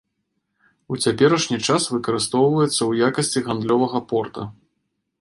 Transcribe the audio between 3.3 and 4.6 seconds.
гандлёвага порта.